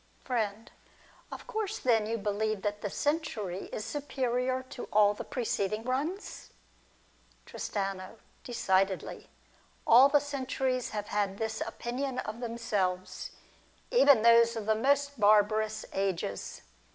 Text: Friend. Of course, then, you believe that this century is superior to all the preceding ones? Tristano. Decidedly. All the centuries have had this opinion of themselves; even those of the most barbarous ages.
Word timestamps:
Friend. 0.23 0.71
Of 1.31 1.45
course, 1.45 1.77
then, 1.77 2.07
you 2.07 2.17
believe 2.17 2.63
that 2.63 2.81
this 2.81 2.97
century 2.97 3.69
is 3.71 3.85
superior 3.85 4.63
to 4.71 4.85
all 4.85 5.13
the 5.13 5.23
preceding 5.23 5.83
ones? 5.83 6.49
Tristano. 7.45 8.17
Decidedly. 8.43 9.29
All 9.85 10.09
the 10.09 10.19
centuries 10.19 10.89
have 10.89 11.09
had 11.09 11.37
this 11.37 11.61
opinion 11.61 12.17
of 12.17 12.39
themselves; 12.39 13.29
even 13.91 14.23
those 14.23 14.55
of 14.55 14.65
the 14.65 14.73
most 14.73 15.19
barbarous 15.19 15.85
ages. 15.93 16.63